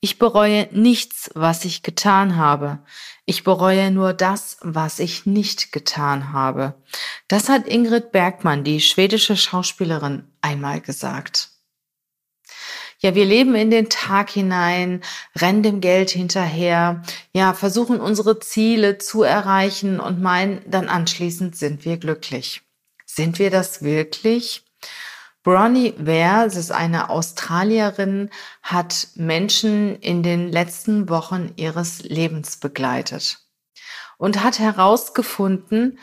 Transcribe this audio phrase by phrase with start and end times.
[0.00, 2.78] Ich bereue nichts, was ich getan habe.
[3.26, 6.74] Ich bereue nur das, was ich nicht getan habe.
[7.26, 11.50] Das hat Ingrid Bergmann, die schwedische Schauspielerin, einmal gesagt.
[13.00, 15.02] Ja, wir leben in den Tag hinein,
[15.36, 17.02] rennen dem Geld hinterher,
[17.32, 22.62] ja, versuchen unsere Ziele zu erreichen und meinen, dann anschließend sind wir glücklich.
[23.04, 24.64] Sind wir das wirklich?
[25.48, 28.28] Bronnie Ware, sie ist eine Australierin,
[28.60, 33.38] hat Menschen in den letzten Wochen ihres Lebens begleitet
[34.18, 35.98] und hat herausgefunden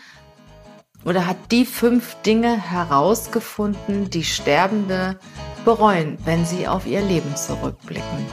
[1.06, 5.20] oder hat die fünf Dinge herausgefunden, die Sterbende
[5.64, 8.26] bereuen, wenn sie auf ihr Leben zurückblicken.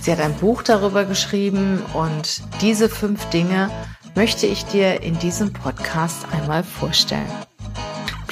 [0.00, 3.70] Sie hat ein Buch darüber geschrieben und diese fünf Dinge
[4.14, 7.28] möchte ich dir in diesem Podcast einmal vorstellen.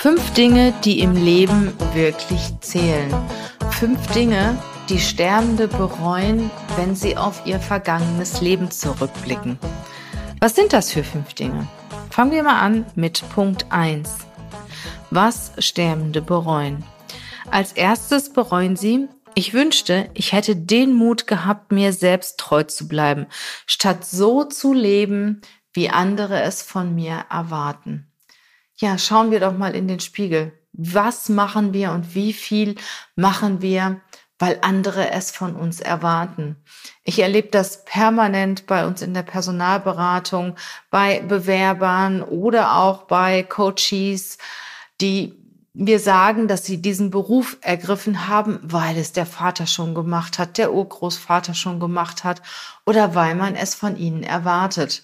[0.00, 3.12] Fünf Dinge, die im Leben wirklich zählen.
[3.72, 4.56] Fünf Dinge,
[4.88, 9.58] die Sterbende bereuen, wenn sie auf ihr vergangenes Leben zurückblicken.
[10.38, 11.66] Was sind das für fünf Dinge?
[12.10, 14.18] Fangen wir mal an mit Punkt 1.
[15.10, 16.84] Was Sterbende bereuen.
[17.50, 22.86] Als erstes bereuen sie, ich wünschte, ich hätte den Mut gehabt, mir selbst treu zu
[22.86, 23.26] bleiben,
[23.66, 25.40] statt so zu leben,
[25.72, 28.07] wie andere es von mir erwarten
[28.80, 30.52] ja, schauen wir doch mal in den Spiegel.
[30.72, 32.76] Was machen wir und wie viel
[33.16, 34.00] machen wir,
[34.38, 36.56] weil andere es von uns erwarten?
[37.02, 40.54] Ich erlebe das permanent bei uns in der Personalberatung,
[40.90, 44.38] bei Bewerbern oder auch bei Coaches,
[45.00, 45.34] die
[45.74, 50.58] mir sagen, dass sie diesen Beruf ergriffen haben, weil es der Vater schon gemacht hat,
[50.58, 52.42] der Urgroßvater schon gemacht hat
[52.86, 55.02] oder weil man es von ihnen erwartet.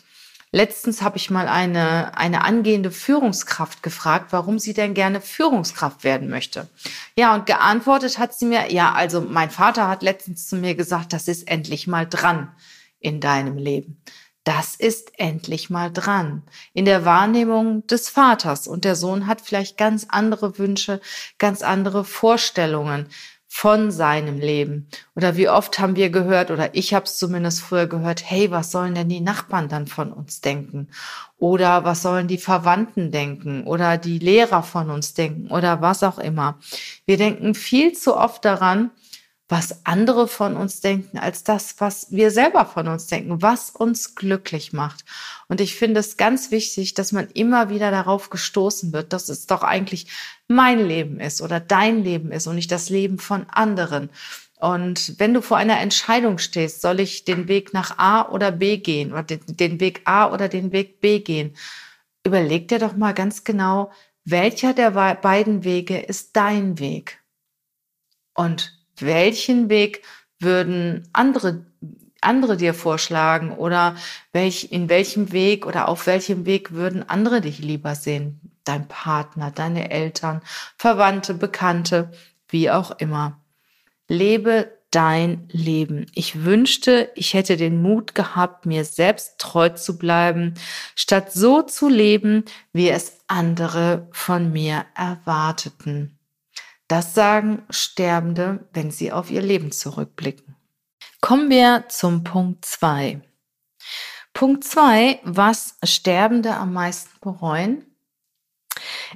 [0.54, 6.30] Letztens habe ich mal eine, eine angehende Führungskraft gefragt, warum sie denn gerne Führungskraft werden
[6.30, 6.68] möchte.
[7.18, 11.12] Ja, und geantwortet hat sie mir, ja, also mein Vater hat letztens zu mir gesagt,
[11.12, 12.52] das ist endlich mal dran
[13.00, 14.00] in deinem Leben.
[14.44, 18.68] Das ist endlich mal dran in der Wahrnehmung des Vaters.
[18.68, 21.00] Und der Sohn hat vielleicht ganz andere Wünsche,
[21.38, 23.08] ganz andere Vorstellungen
[23.56, 24.88] von seinem Leben.
[25.14, 28.72] Oder wie oft haben wir gehört, oder ich habe es zumindest früher gehört, hey, was
[28.72, 30.88] sollen denn die Nachbarn dann von uns denken?
[31.38, 33.62] Oder was sollen die Verwandten denken?
[33.62, 35.52] Oder die Lehrer von uns denken?
[35.52, 36.58] Oder was auch immer.
[37.06, 38.90] Wir denken viel zu oft daran,
[39.48, 44.14] was andere von uns denken, als das, was wir selber von uns denken, was uns
[44.14, 45.04] glücklich macht.
[45.48, 49.46] Und ich finde es ganz wichtig, dass man immer wieder darauf gestoßen wird, dass es
[49.46, 50.06] doch eigentlich
[50.48, 54.08] mein Leben ist oder dein Leben ist und nicht das Leben von anderen.
[54.58, 58.78] Und wenn du vor einer Entscheidung stehst, soll ich den Weg nach A oder B
[58.78, 61.54] gehen oder den, Weg A oder den Weg B gehen,
[62.24, 63.92] überleg dir doch mal ganz genau,
[64.24, 67.22] welcher der beiden Wege ist dein Weg?
[68.32, 70.02] Und welchen Weg
[70.38, 71.64] würden andere
[72.24, 73.96] andere dir vorschlagen oder
[74.32, 78.40] welch, in welchem Weg oder auf welchem Weg würden andere dich lieber sehen?
[78.64, 80.40] Dein Partner, deine Eltern,
[80.78, 82.10] Verwandte, Bekannte,
[82.48, 83.42] wie auch immer.
[84.08, 86.06] Lebe dein Leben.
[86.14, 90.54] Ich wünschte, ich hätte den Mut gehabt, mir selbst treu zu bleiben,
[90.94, 96.13] statt so zu leben, wie es andere von mir erwarteten.
[96.88, 100.56] Das sagen Sterbende, wenn sie auf ihr Leben zurückblicken.
[101.20, 103.22] Kommen wir zum Punkt zwei.
[104.34, 107.86] Punkt zwei: was Sterbende am meisten bereuen.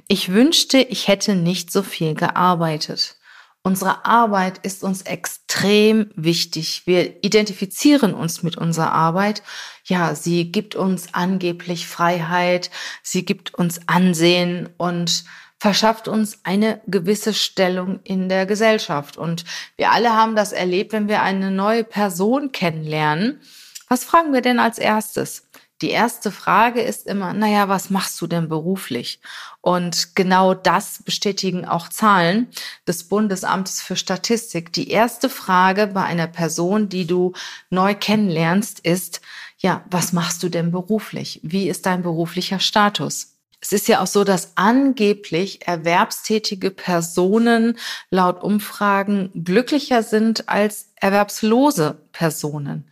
[0.07, 3.17] Ich wünschte, ich hätte nicht so viel gearbeitet.
[3.61, 6.87] Unsere Arbeit ist uns extrem wichtig.
[6.87, 9.43] Wir identifizieren uns mit unserer Arbeit.
[9.83, 12.71] Ja, sie gibt uns angeblich Freiheit,
[13.03, 15.25] sie gibt uns Ansehen und
[15.59, 19.17] verschafft uns eine gewisse Stellung in der Gesellschaft.
[19.17, 19.43] Und
[19.75, 23.41] wir alle haben das erlebt, wenn wir eine neue Person kennenlernen.
[23.89, 25.47] Was fragen wir denn als erstes?
[25.81, 29.21] Die erste Frage ist immer, naja, was machst du denn beruflich?
[29.61, 32.49] Und genau das bestätigen auch Zahlen
[32.85, 34.73] des Bundesamtes für Statistik.
[34.73, 37.31] Die erste Frage bei einer Person, die du
[37.69, 39.21] neu kennenlernst, ist,
[39.57, 41.39] ja, was machst du denn beruflich?
[41.43, 43.38] Wie ist dein beruflicher Status?
[43.61, 47.77] Es ist ja auch so, dass angeblich erwerbstätige Personen
[48.09, 52.89] laut Umfragen glücklicher sind als erwerbslose Personen.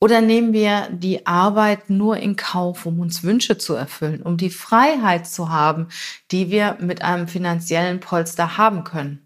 [0.00, 4.50] Oder nehmen wir die Arbeit nur in Kauf, um uns Wünsche zu erfüllen, um die
[4.50, 5.86] Freiheit zu haben,
[6.32, 9.24] die wir mit einem finanziellen Polster haben können?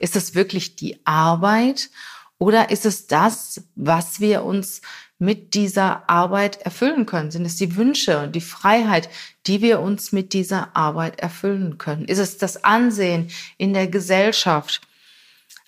[0.00, 1.90] Ist es wirklich die Arbeit
[2.38, 4.80] oder ist es das, was wir uns
[5.20, 7.30] mit dieser Arbeit erfüllen können?
[7.30, 9.08] Sind es die Wünsche und die Freiheit,
[9.48, 12.04] die wir uns mit dieser Arbeit erfüllen können?
[12.04, 14.82] Ist es das Ansehen in der Gesellschaft?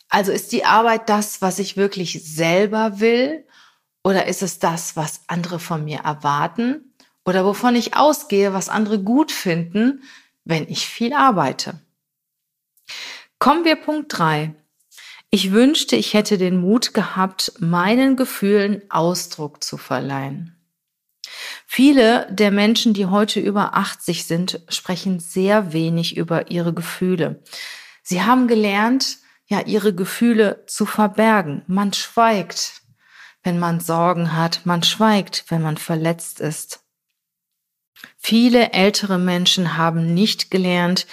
[0.09, 3.47] Also ist die Arbeit das, was ich wirklich selber will?
[4.05, 6.95] Oder ist es das, was andere von mir erwarten?
[7.25, 10.03] Oder wovon ich ausgehe, was andere gut finden,
[10.45, 11.81] wenn ich viel arbeite?
[13.39, 14.55] Kommen wir Punkt drei.
[15.31, 20.60] Ich wünschte, ich hätte den Mut gehabt, meinen Gefühlen Ausdruck zu verleihen.
[21.67, 27.43] Viele der Menschen, die heute über 80 sind, sprechen sehr wenig über ihre Gefühle.
[28.03, 31.63] Sie haben gelernt, ja, ihre Gefühle zu verbergen.
[31.67, 32.81] Man schweigt
[33.43, 36.81] wenn man Sorgen hat, man schweigt, wenn man verletzt ist.
[38.17, 41.07] Viele ältere Menschen haben nicht gelernt,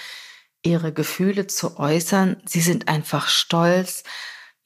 [0.62, 2.42] ihre Gefühle zu äußern.
[2.44, 4.04] Sie sind einfach stolz.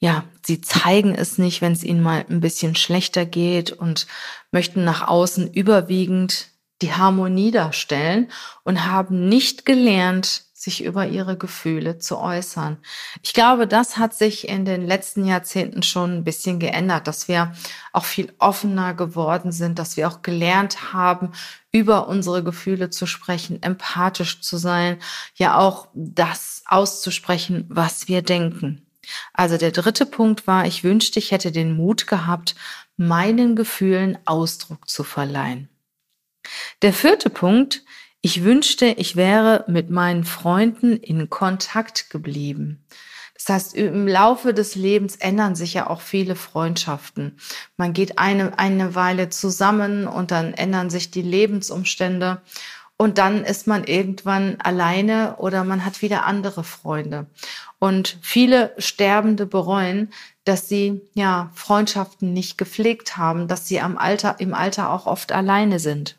[0.03, 4.05] Ja, sie zeigen es nicht, wenn es ihnen mal ein bisschen schlechter geht und
[4.51, 6.49] möchten nach außen überwiegend
[6.81, 8.29] die Harmonie darstellen
[8.65, 12.79] und haben nicht gelernt, sich über ihre Gefühle zu äußern.
[13.21, 17.53] Ich glaube, das hat sich in den letzten Jahrzehnten schon ein bisschen geändert, dass wir
[17.93, 21.31] auch viel offener geworden sind, dass wir auch gelernt haben,
[21.71, 24.97] über unsere Gefühle zu sprechen, empathisch zu sein,
[25.35, 28.85] ja auch das auszusprechen, was wir denken.
[29.33, 32.55] Also der dritte Punkt war, ich wünschte, ich hätte den Mut gehabt,
[32.97, 35.69] meinen Gefühlen Ausdruck zu verleihen.
[36.81, 37.83] Der vierte Punkt,
[38.21, 42.85] ich wünschte, ich wäre mit meinen Freunden in Kontakt geblieben.
[43.35, 47.37] Das heißt, im Laufe des Lebens ändern sich ja auch viele Freundschaften.
[47.75, 52.41] Man geht eine, eine Weile zusammen und dann ändern sich die Lebensumstände
[53.03, 57.25] und dann ist man irgendwann alleine oder man hat wieder andere Freunde.
[57.77, 60.13] Und viele Sterbende bereuen,
[60.45, 65.33] dass sie ja Freundschaften nicht gepflegt haben, dass sie am Alter, im Alter auch oft
[65.33, 66.17] alleine sind.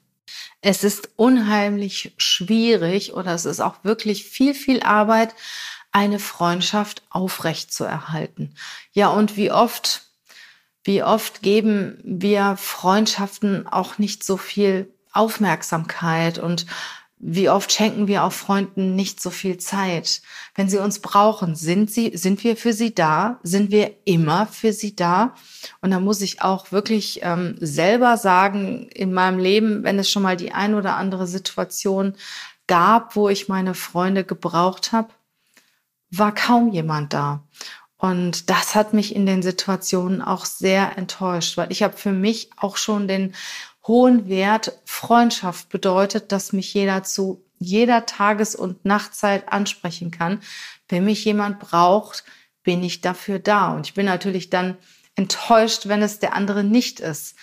[0.60, 5.34] Es ist unheimlich schwierig oder es ist auch wirklich viel, viel Arbeit,
[5.90, 8.54] eine Freundschaft aufrecht zu erhalten.
[8.92, 10.02] Ja, und wie oft,
[10.82, 16.66] wie oft geben wir Freundschaften auch nicht so viel Aufmerksamkeit und
[17.26, 20.20] wie oft schenken wir auch Freunden nicht so viel Zeit?
[20.54, 23.38] Wenn sie uns brauchen, sind sie, sind wir für sie da?
[23.42, 25.34] Sind wir immer für sie da?
[25.80, 30.22] Und da muss ich auch wirklich ähm, selber sagen, in meinem Leben, wenn es schon
[30.22, 32.14] mal die ein oder andere Situation
[32.66, 35.08] gab, wo ich meine Freunde gebraucht habe,
[36.10, 37.42] war kaum jemand da.
[37.96, 42.50] Und das hat mich in den Situationen auch sehr enttäuscht, weil ich habe für mich
[42.58, 43.34] auch schon den
[43.86, 50.40] hohen Wert Freundschaft bedeutet, dass mich jeder zu jeder Tages- und Nachtzeit ansprechen kann.
[50.88, 52.24] Wenn mich jemand braucht,
[52.62, 53.72] bin ich dafür da.
[53.72, 54.76] Und ich bin natürlich dann
[55.16, 57.36] enttäuscht, wenn es der andere nicht ist.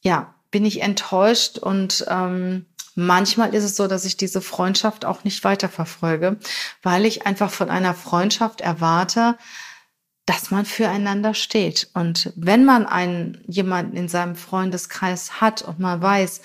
[0.00, 5.24] Ja, bin ich enttäuscht und ähm, manchmal ist es so, dass ich diese Freundschaft auch
[5.24, 6.38] nicht weiterverfolge,
[6.82, 9.36] weil ich einfach von einer Freundschaft erwarte,
[10.26, 11.88] dass man füreinander steht.
[11.94, 16.42] Und wenn man einen jemanden in seinem Freundeskreis hat und man weiß,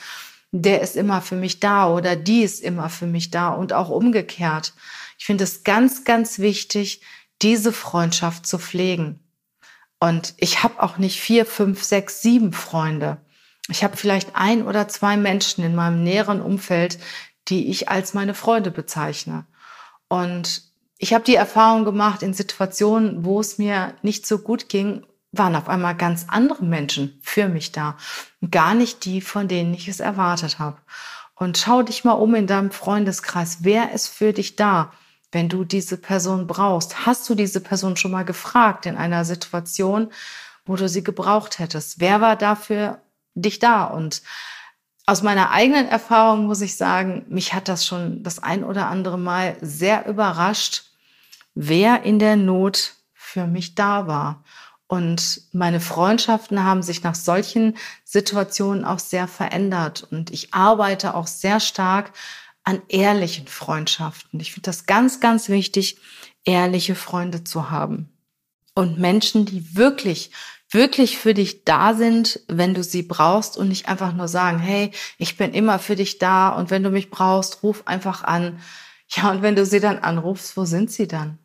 [0.51, 3.89] der ist immer für mich da oder die ist immer für mich da und auch
[3.89, 4.73] umgekehrt.
[5.17, 7.01] Ich finde es ganz, ganz wichtig,
[7.41, 9.19] diese Freundschaft zu pflegen.
[9.99, 13.17] Und ich habe auch nicht vier, fünf, sechs, sieben Freunde.
[13.69, 16.99] Ich habe vielleicht ein oder zwei Menschen in meinem näheren Umfeld,
[17.47, 19.45] die ich als meine Freunde bezeichne.
[20.07, 20.70] Und
[21.01, 25.55] ich habe die Erfahrung gemacht, in Situationen, wo es mir nicht so gut ging, waren
[25.55, 27.97] auf einmal ganz andere Menschen für mich da.
[28.51, 30.77] gar nicht die, von denen ich es erwartet habe.
[31.33, 33.59] Und schau dich mal um in deinem Freundeskreis.
[33.61, 34.93] Wer ist für dich da,
[35.31, 37.07] wenn du diese Person brauchst?
[37.07, 40.11] Hast du diese Person schon mal gefragt in einer Situation,
[40.65, 41.99] wo du sie gebraucht hättest?
[41.99, 43.01] Wer war dafür
[43.33, 43.85] dich da?
[43.85, 44.21] Und
[45.07, 49.17] aus meiner eigenen Erfahrung muss ich sagen, mich hat das schon das ein oder andere
[49.17, 50.90] Mal sehr überrascht,
[51.53, 54.43] wer in der Not für mich da war.
[54.87, 60.05] Und meine Freundschaften haben sich nach solchen Situationen auch sehr verändert.
[60.11, 62.11] Und ich arbeite auch sehr stark
[62.63, 64.39] an ehrlichen Freundschaften.
[64.39, 65.97] Ich finde das ganz, ganz wichtig,
[66.43, 68.09] ehrliche Freunde zu haben.
[68.73, 70.31] Und Menschen, die wirklich,
[70.69, 74.91] wirklich für dich da sind, wenn du sie brauchst und nicht einfach nur sagen, hey,
[75.17, 78.59] ich bin immer für dich da und wenn du mich brauchst, ruf einfach an.
[79.09, 81.37] Ja, und wenn du sie dann anrufst, wo sind sie dann?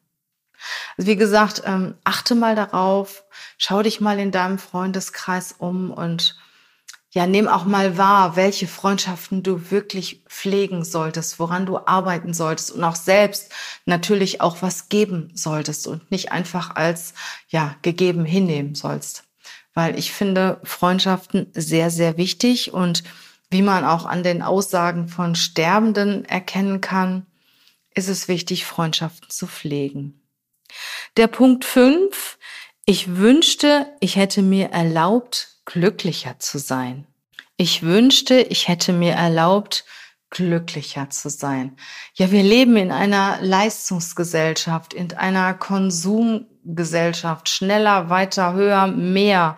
[0.96, 3.24] Also wie gesagt, ähm, achte mal darauf,
[3.58, 6.36] schau dich mal in deinem Freundeskreis um und
[7.16, 12.72] ja, nimm auch mal wahr, welche Freundschaften du wirklich pflegen solltest, woran du arbeiten solltest
[12.72, 13.50] und auch selbst
[13.86, 17.14] natürlich auch was geben solltest und nicht einfach als,
[17.48, 19.24] ja, gegeben hinnehmen sollst.
[19.72, 23.02] Weil ich finde Freundschaften sehr, sehr wichtig und
[23.48, 27.24] wie man auch an den Aussagen von Sterbenden erkennen kann,
[27.94, 30.20] ist es wichtig, Freundschaften zu pflegen.
[31.16, 32.38] Der Punkt fünf:
[32.84, 37.06] Ich wünschte, ich hätte mir erlaubt, glücklicher zu sein.
[37.56, 39.84] Ich wünschte, ich hätte mir erlaubt,
[40.30, 41.76] glücklicher zu sein.
[42.14, 49.56] Ja, wir leben in einer Leistungsgesellschaft, in einer Konsumgesellschaft, schneller, weiter, höher, mehr.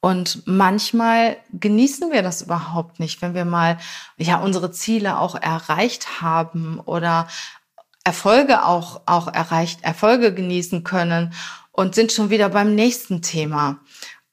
[0.00, 3.78] Und manchmal genießen wir das überhaupt nicht, wenn wir mal
[4.16, 7.26] ja unsere Ziele auch erreicht haben oder
[8.04, 11.34] Erfolge auch auch erreicht, Erfolge genießen können
[11.72, 13.80] und sind schon wieder beim nächsten Thema.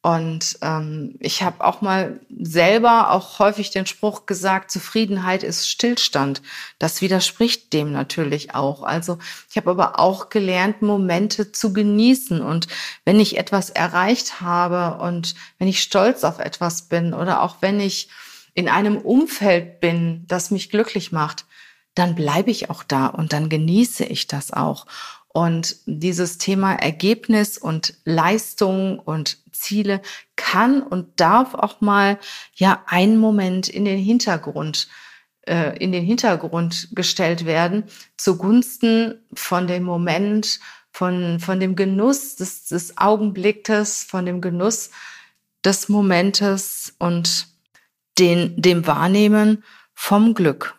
[0.03, 6.41] Und ähm, ich habe auch mal selber auch häufig den Spruch gesagt, Zufriedenheit ist Stillstand.
[6.79, 8.81] Das widerspricht dem natürlich auch.
[8.81, 12.41] Also ich habe aber auch gelernt, Momente zu genießen.
[12.41, 12.67] Und
[13.05, 17.79] wenn ich etwas erreicht habe und wenn ich stolz auf etwas bin oder auch wenn
[17.79, 18.09] ich
[18.55, 21.45] in einem Umfeld bin, das mich glücklich macht,
[21.95, 24.85] dann bleibe ich auch da und dann genieße ich das auch.
[25.27, 30.01] Und dieses Thema Ergebnis und Leistung und Ziele
[30.35, 32.19] kann und darf auch mal
[32.55, 34.87] ja einen Moment in den Hintergrund
[35.47, 37.85] äh, in den Hintergrund gestellt werden
[38.17, 40.59] zugunsten von dem Moment
[40.91, 44.89] von von dem Genuss des, des Augenblickes von dem Genuss
[45.63, 47.47] des Momentes und
[48.19, 50.75] den dem Wahrnehmen vom Glück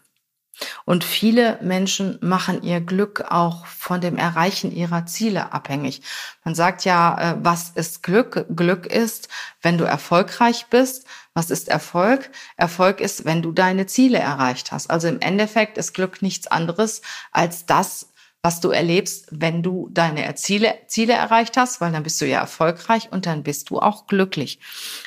[0.85, 6.03] und viele Menschen machen ihr Glück auch von dem Erreichen ihrer Ziele abhängig.
[6.45, 8.47] Man sagt ja, äh, was ist Glück?
[8.55, 9.29] Glück ist,
[9.61, 11.07] wenn du erfolgreich bist.
[11.35, 12.31] Was ist Erfolg?
[12.57, 14.91] Erfolg ist, wenn du deine Ziele erreicht hast.
[14.91, 17.01] Also im Endeffekt ist Glück nichts anderes
[17.31, 18.09] als das,
[18.43, 22.41] was du erlebst, wenn du deine Ziele, Ziele erreicht hast, weil dann bist du ja
[22.41, 24.59] erfolgreich und dann bist du auch glücklich.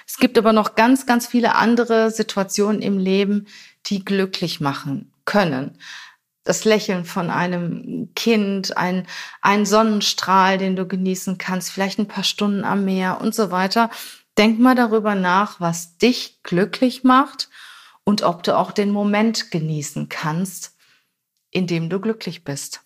[0.08, 3.48] Es gibt aber noch ganz, ganz viele andere Situationen im Leben,
[3.88, 5.80] die glücklich machen können.
[6.44, 9.08] Das Lächeln von einem Kind, ein,
[9.42, 13.90] ein Sonnenstrahl, den du genießen kannst, vielleicht ein paar Stunden am Meer und so weiter.
[14.38, 17.50] Denk mal darüber nach, was dich glücklich macht
[18.04, 20.78] und ob du auch den Moment genießen kannst,
[21.50, 22.82] in dem du glücklich bist.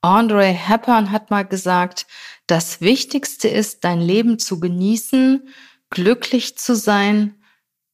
[0.00, 2.06] Andre Hepburn hat mal gesagt,
[2.46, 5.48] das Wichtigste ist, dein Leben zu genießen,
[5.90, 7.42] glücklich zu sein.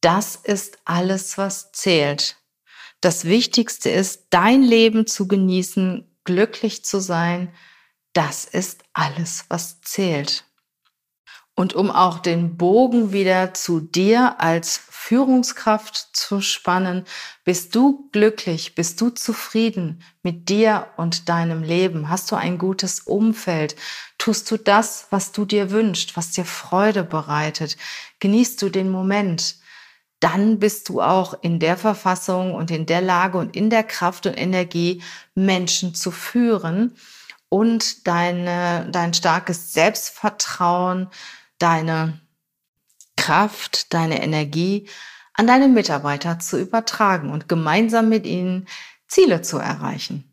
[0.02, 2.41] Das ist alles, was zählt.
[3.02, 7.52] Das Wichtigste ist, dein Leben zu genießen, glücklich zu sein.
[8.12, 10.44] Das ist alles, was zählt.
[11.56, 17.04] Und um auch den Bogen wieder zu dir als Führungskraft zu spannen,
[17.44, 22.08] bist du glücklich, bist du zufrieden mit dir und deinem Leben?
[22.08, 23.74] Hast du ein gutes Umfeld?
[24.16, 27.76] Tust du das, was du dir wünschst, was dir Freude bereitet?
[28.20, 29.56] Genießt du den Moment?
[30.22, 34.24] Dann bist du auch in der Verfassung und in der Lage und in der Kraft
[34.26, 35.02] und Energie,
[35.34, 36.94] Menschen zu führen
[37.48, 41.08] und deine, dein starkes Selbstvertrauen,
[41.58, 42.20] deine
[43.16, 44.88] Kraft, deine Energie
[45.34, 48.68] an deine Mitarbeiter zu übertragen und gemeinsam mit ihnen
[49.08, 50.31] Ziele zu erreichen.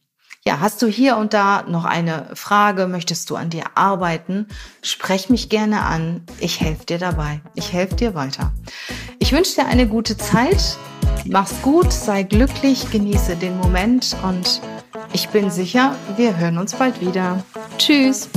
[0.50, 2.88] Ja, hast du hier und da noch eine Frage?
[2.88, 4.48] Möchtest du an dir arbeiten?
[4.82, 6.24] Sprech mich gerne an.
[6.39, 7.41] Ich helfe dir dabei.
[7.53, 8.51] Ich helfe dir weiter.
[9.20, 10.75] Ich wünsche dir eine gute Zeit.
[11.25, 14.60] Mach's gut, sei glücklich, genieße den Moment und
[15.13, 17.44] ich bin sicher, wir hören uns bald wieder.
[17.77, 18.27] Tschüss.